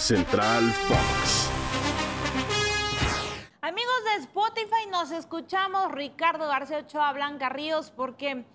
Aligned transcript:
Central 0.00 0.72
Fox. 0.88 1.50
Amigos 3.60 3.94
de 4.06 4.22
Spotify, 4.22 4.88
nos 4.90 5.10
escuchamos 5.10 5.92
Ricardo 5.92 6.48
García 6.48 6.78
Ochoa, 6.78 7.12
Blanca 7.12 7.50
Ríos, 7.50 7.92
porque 7.94 8.46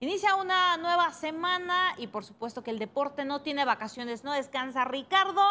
inicia 0.00 0.34
una 0.36 0.78
nueva 0.78 1.12
semana 1.12 1.94
y 1.98 2.06
por 2.06 2.24
supuesto 2.24 2.64
que 2.64 2.70
el 2.70 2.78
deporte 2.78 3.26
no 3.26 3.42
tiene 3.42 3.66
vacaciones, 3.66 4.24
no 4.24 4.32
descansa. 4.32 4.86
Ricardo, 4.86 5.42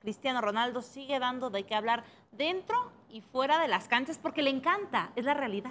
Cristiano 0.00 0.40
Ronaldo 0.40 0.82
sigue 0.82 1.20
dando 1.20 1.50
de 1.50 1.62
qué 1.62 1.76
hablar 1.76 2.02
dentro 2.32 2.90
y 3.08 3.20
fuera 3.20 3.60
de 3.60 3.68
las 3.68 3.86
canchas 3.86 4.18
porque 4.20 4.42
le 4.42 4.50
encanta, 4.50 5.12
es 5.14 5.24
la 5.24 5.34
realidad. 5.34 5.70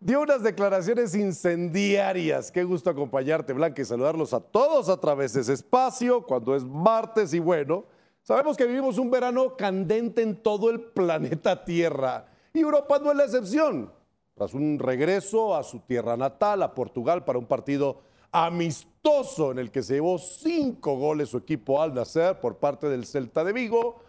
Dio 0.00 0.20
unas 0.20 0.42
declaraciones 0.42 1.14
incendiarias. 1.14 2.50
Qué 2.50 2.64
gusto 2.64 2.90
acompañarte, 2.90 3.52
Blanca, 3.52 3.80
y 3.80 3.84
saludarlos 3.84 4.34
a 4.34 4.40
todos 4.40 4.88
a 4.88 5.00
través 5.00 5.34
de 5.34 5.42
ese 5.42 5.52
espacio 5.52 6.22
cuando 6.22 6.56
es 6.56 6.64
martes 6.64 7.32
y 7.32 7.38
bueno. 7.38 7.84
Sabemos 8.26 8.56
que 8.56 8.66
vivimos 8.66 8.98
un 8.98 9.08
verano 9.08 9.56
candente 9.56 10.20
en 10.20 10.42
todo 10.42 10.68
el 10.68 10.80
planeta 10.80 11.64
Tierra 11.64 12.26
y 12.52 12.58
Europa 12.58 12.98
no 12.98 13.12
es 13.12 13.16
la 13.16 13.24
excepción. 13.24 13.92
Tras 14.34 14.52
un 14.52 14.80
regreso 14.80 15.54
a 15.54 15.62
su 15.62 15.78
tierra 15.78 16.16
natal, 16.16 16.64
a 16.64 16.74
Portugal, 16.74 17.24
para 17.24 17.38
un 17.38 17.46
partido 17.46 18.00
amistoso 18.32 19.52
en 19.52 19.60
el 19.60 19.70
que 19.70 19.80
se 19.80 19.94
llevó 19.94 20.18
cinco 20.18 20.96
goles 20.96 21.28
su 21.28 21.36
equipo 21.36 21.80
al 21.80 21.94
nacer 21.94 22.40
por 22.40 22.56
parte 22.56 22.88
del 22.88 23.06
Celta 23.06 23.44
de 23.44 23.52
Vigo. 23.52 24.00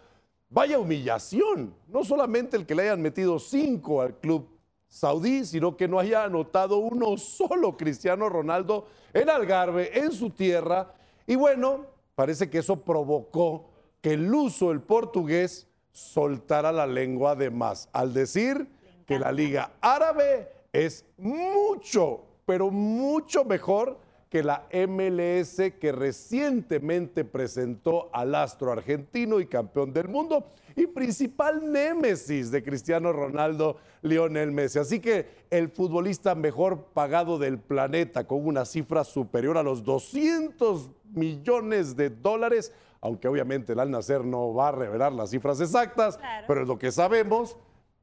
Vaya 0.50 0.80
humillación, 0.80 1.72
no 1.86 2.02
solamente 2.02 2.56
el 2.56 2.66
que 2.66 2.74
le 2.74 2.82
hayan 2.82 3.00
metido 3.00 3.38
cinco 3.38 4.02
al 4.02 4.16
club 4.16 4.48
saudí, 4.88 5.44
sino 5.44 5.76
que 5.76 5.86
no 5.86 6.00
haya 6.00 6.24
anotado 6.24 6.78
uno 6.78 7.16
solo 7.18 7.76
Cristiano 7.76 8.28
Ronaldo 8.28 8.88
en 9.12 9.30
Algarve, 9.30 9.96
en 9.96 10.10
su 10.10 10.30
tierra. 10.30 10.92
Y 11.24 11.36
bueno, 11.36 11.86
parece 12.16 12.50
que 12.50 12.58
eso 12.58 12.80
provocó 12.80 13.67
que 14.00 14.12
el 14.12 14.32
uso 14.32 14.68
del 14.68 14.80
portugués 14.80 15.66
soltara 15.92 16.72
la 16.72 16.86
lengua 16.86 17.34
de 17.34 17.50
más, 17.50 17.88
al 17.92 18.14
decir 18.14 18.68
que 19.06 19.18
la 19.18 19.32
Liga 19.32 19.72
Árabe 19.80 20.48
es 20.72 21.04
mucho, 21.16 22.24
pero 22.46 22.70
mucho 22.70 23.44
mejor 23.44 23.98
que 24.28 24.42
la 24.42 24.68
MLS 24.72 25.56
que 25.80 25.92
recientemente 25.92 27.24
presentó 27.24 28.10
al 28.12 28.34
astro 28.34 28.70
argentino 28.70 29.40
y 29.40 29.46
campeón 29.46 29.92
del 29.92 30.08
mundo 30.08 30.46
y 30.76 30.86
principal 30.86 31.72
némesis 31.72 32.50
de 32.50 32.62
Cristiano 32.62 33.12
Ronaldo, 33.12 33.78
Lionel 34.02 34.52
Messi. 34.52 34.78
Así 34.78 35.00
que 35.00 35.26
el 35.50 35.70
futbolista 35.70 36.34
mejor 36.34 36.84
pagado 36.92 37.38
del 37.38 37.58
planeta 37.58 38.26
con 38.26 38.46
una 38.46 38.64
cifra 38.64 39.02
superior 39.02 39.56
a 39.58 39.62
los 39.62 39.82
200 39.82 40.90
millones 41.14 41.96
de 41.96 42.10
dólares, 42.10 42.72
aunque 43.00 43.28
obviamente 43.28 43.72
el 43.72 43.80
Al 43.80 43.90
Nacer 43.90 44.24
no 44.24 44.54
va 44.54 44.68
a 44.68 44.72
revelar 44.72 45.12
las 45.12 45.30
cifras 45.30 45.60
exactas, 45.60 46.18
pero 46.46 46.62
es 46.62 46.68
lo 46.68 46.78
que 46.78 46.92
sabemos, 46.92 47.56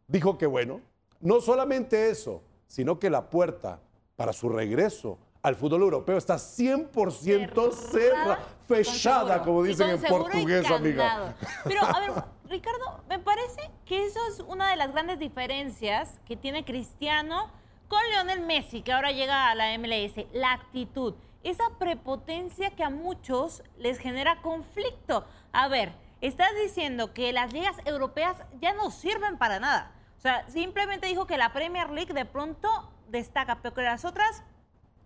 dijo 0.08 0.38
que 0.38 0.46
bueno, 0.46 0.82
no 1.20 1.42
solamente 1.42 2.10
eso, 2.10 2.44
sino 2.68 3.00
que 3.00 3.10
la 3.10 3.30
puerta 3.30 3.80
para 4.16 4.34
su 4.34 4.50
regreso 4.50 5.18
al 5.46 5.56
fútbol 5.56 5.84
europeo 5.84 6.18
está 6.18 6.36
100% 6.36 7.72
cerrada, 7.72 8.40
fechada, 8.68 9.44
como 9.44 9.62
dicen 9.62 9.92
en 9.92 10.02
portugués, 10.02 10.70
amiga. 10.72 11.36
Pero, 11.64 11.84
a 11.84 12.00
ver, 12.00 12.12
Ricardo, 12.50 13.04
me 13.08 13.20
parece 13.20 13.70
que 13.86 14.08
eso 14.08 14.20
es 14.28 14.40
una 14.40 14.72
de 14.72 14.76
las 14.76 14.92
grandes 14.92 15.20
diferencias 15.20 16.20
que 16.26 16.36
tiene 16.36 16.66
Cristiano 16.66 17.52
con 17.88 18.00
Lionel 18.10 18.42
Messi, 18.42 18.82
que 18.82 18.92
ahora 18.92 19.12
llega 19.12 19.52
a 19.52 19.54
la 19.54 19.78
MLS, 19.78 20.26
la 20.34 20.54
actitud, 20.54 21.14
esa 21.46 21.70
prepotencia 21.78 22.72
que 22.72 22.84
a 22.84 22.90
muchos 22.90 23.64
les 23.78 24.00
genera 24.00 24.42
conflicto. 24.42 25.26
A 25.54 25.68
ver, 25.68 25.94
estás 26.20 26.50
diciendo 26.62 27.14
que 27.14 27.32
las 27.34 27.54
ligas 27.54 27.78
europeas 27.86 28.36
ya 28.60 28.74
no 28.74 28.90
sirven 28.90 29.38
para 29.38 29.60
nada. 29.60 29.92
O 30.18 30.22
sea, 30.22 30.50
simplemente 30.50 31.06
dijo 31.06 31.28
que 31.28 31.38
la 31.38 31.54
Premier 31.54 31.92
League 31.92 32.14
de 32.14 32.26
pronto 32.26 32.92
destaca, 33.10 33.62
pero 33.62 33.76
que 33.76 33.84
las 33.84 34.06
otras 34.06 34.44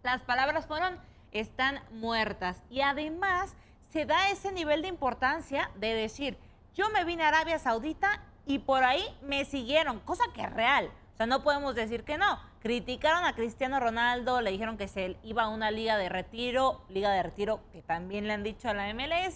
las 0.02 0.22
palabras 0.22 0.66
fueron 0.66 0.98
están 1.34 1.82
muertas. 1.92 2.64
Y 2.70 2.82
además 2.82 3.54
se 3.90 4.06
da 4.06 4.30
ese 4.30 4.54
nivel 4.54 4.82
de 4.82 4.88
importancia 4.88 5.70
de 5.76 5.94
decir, 5.94 6.38
yo 6.74 6.90
me 6.92 7.04
vine 7.04 7.24
a 7.24 7.28
Arabia 7.28 7.60
Saudita 7.60 8.24
y 8.46 8.60
por 8.60 8.86
ahí 8.86 9.04
me 9.22 9.44
siguieron, 9.44 10.00
cosa 10.00 10.24
que 10.34 10.42
es 10.42 10.54
real. 10.54 10.90
Sea, 11.20 11.26
no 11.26 11.44
podemos 11.44 11.76
decir 11.76 12.06
que 12.06 12.18
no. 12.18 12.40
Criticaron 12.62 13.26
a 13.26 13.36
Cristiano 13.36 13.82
Ronaldo, 13.82 14.40
le 14.40 14.52
dijeron 14.52 14.78
que 14.78 14.88
se 14.88 15.18
iba 15.22 15.44
a 15.44 15.50
una 15.50 15.70
liga 15.70 15.98
de 15.98 16.08
retiro, 16.08 16.82
liga 16.88 17.12
de 17.12 17.22
retiro 17.22 17.60
que 17.74 17.82
también 17.82 18.26
le 18.26 18.32
han 18.32 18.42
dicho 18.42 18.70
a 18.70 18.74
la 18.74 18.94
MLS, 18.94 19.36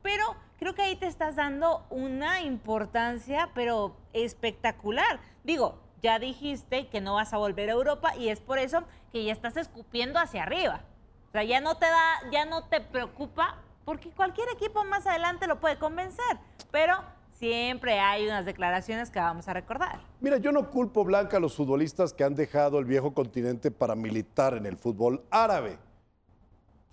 pero 0.00 0.24
creo 0.58 0.74
que 0.74 0.80
ahí 0.80 0.96
te 0.96 1.06
estás 1.06 1.36
dando 1.36 1.84
una 1.90 2.40
importancia, 2.40 3.50
pero 3.54 3.94
espectacular. 4.14 5.20
Digo, 5.44 5.78
ya 6.02 6.18
dijiste 6.18 6.88
que 6.88 7.02
no 7.02 7.16
vas 7.16 7.34
a 7.34 7.36
volver 7.36 7.68
a 7.68 7.74
Europa 7.74 8.16
y 8.16 8.30
es 8.30 8.40
por 8.40 8.58
eso 8.58 8.82
que 9.12 9.22
ya 9.22 9.34
estás 9.34 9.58
escupiendo 9.58 10.18
hacia 10.18 10.44
arriba. 10.44 10.80
O 11.28 11.32
sea, 11.32 11.44
ya 11.44 11.60
no 11.60 11.76
te 11.76 11.84
da, 11.90 12.30
ya 12.30 12.46
no 12.46 12.64
te 12.64 12.80
preocupa, 12.80 13.56
porque 13.84 14.08
cualquier 14.12 14.48
equipo 14.48 14.82
más 14.84 15.06
adelante 15.06 15.46
lo 15.46 15.60
puede 15.60 15.76
convencer. 15.76 16.38
Pero 16.70 17.04
siempre 17.42 17.98
hay 17.98 18.24
unas 18.24 18.44
declaraciones 18.44 19.10
que 19.10 19.18
vamos 19.18 19.48
a 19.48 19.52
recordar. 19.52 19.98
Mira, 20.20 20.36
yo 20.36 20.52
no 20.52 20.70
culpo 20.70 21.02
Blanca 21.02 21.38
a 21.38 21.40
los 21.40 21.56
futbolistas 21.56 22.12
que 22.12 22.22
han 22.22 22.36
dejado 22.36 22.78
el 22.78 22.84
viejo 22.84 23.14
continente 23.14 23.72
para 23.72 23.96
militar 23.96 24.54
en 24.54 24.64
el 24.64 24.76
fútbol 24.76 25.24
árabe. 25.28 25.76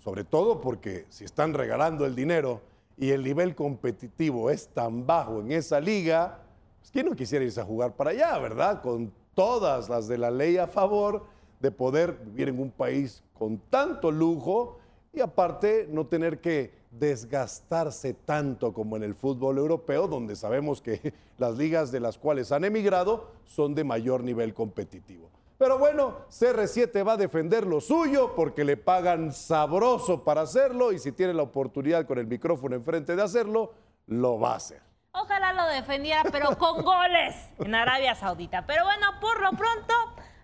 Sobre 0.00 0.24
todo 0.24 0.60
porque 0.60 1.06
si 1.08 1.22
están 1.22 1.54
regalando 1.54 2.04
el 2.04 2.16
dinero 2.16 2.62
y 2.96 3.10
el 3.10 3.22
nivel 3.22 3.54
competitivo 3.54 4.50
es 4.50 4.66
tan 4.66 5.06
bajo 5.06 5.38
en 5.38 5.52
esa 5.52 5.78
liga, 5.78 6.40
pues 6.80 6.90
¿quién 6.90 7.06
no 7.06 7.14
quisiera 7.14 7.44
irse 7.44 7.60
a 7.60 7.64
jugar 7.64 7.94
para 7.94 8.10
allá, 8.10 8.36
verdad? 8.38 8.82
Con 8.82 9.12
todas 9.36 9.88
las 9.88 10.08
de 10.08 10.18
la 10.18 10.32
ley 10.32 10.56
a 10.56 10.66
favor 10.66 11.26
de 11.60 11.70
poder 11.70 12.18
vivir 12.24 12.48
en 12.48 12.58
un 12.58 12.72
país 12.72 13.22
con 13.34 13.56
tanto 13.56 14.10
lujo 14.10 14.79
y 15.12 15.20
aparte 15.20 15.86
no 15.90 16.06
tener 16.06 16.40
que 16.40 16.72
desgastarse 16.90 18.14
tanto 18.14 18.72
como 18.72 18.96
en 18.96 19.02
el 19.02 19.14
fútbol 19.14 19.58
europeo, 19.58 20.08
donde 20.08 20.36
sabemos 20.36 20.80
que 20.80 21.14
las 21.38 21.56
ligas 21.56 21.92
de 21.92 22.00
las 22.00 22.18
cuales 22.18 22.52
han 22.52 22.64
emigrado 22.64 23.30
son 23.44 23.74
de 23.74 23.84
mayor 23.84 24.22
nivel 24.22 24.54
competitivo. 24.54 25.30
Pero 25.58 25.78
bueno, 25.78 26.26
CR7 26.30 27.06
va 27.06 27.12
a 27.12 27.16
defender 27.18 27.66
lo 27.66 27.82
suyo 27.82 28.34
porque 28.34 28.64
le 28.64 28.78
pagan 28.78 29.30
sabroso 29.32 30.24
para 30.24 30.40
hacerlo 30.42 30.90
y 30.90 30.98
si 30.98 31.12
tiene 31.12 31.34
la 31.34 31.42
oportunidad 31.42 32.06
con 32.06 32.18
el 32.18 32.26
micrófono 32.26 32.76
enfrente 32.76 33.14
de 33.14 33.22
hacerlo, 33.22 33.74
lo 34.06 34.40
va 34.40 34.52
a 34.52 34.56
hacer. 34.56 34.80
Ojalá 35.12 35.52
lo 35.52 35.66
defendiera, 35.66 36.22
pero 36.32 36.56
con 36.56 36.82
goles 36.82 37.34
en 37.58 37.74
Arabia 37.74 38.14
Saudita. 38.14 38.64
Pero 38.64 38.84
bueno, 38.84 39.06
por 39.20 39.42
lo 39.42 39.50
pronto, 39.50 39.92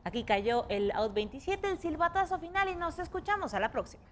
aquí 0.04 0.22
cayó 0.24 0.66
el 0.68 0.90
out 0.90 1.14
27, 1.14 1.70
el 1.70 1.78
silbatazo 1.78 2.38
final 2.38 2.68
y 2.68 2.74
nos 2.74 2.98
escuchamos 2.98 3.54
a 3.54 3.60
la 3.60 3.70
próxima. 3.70 4.02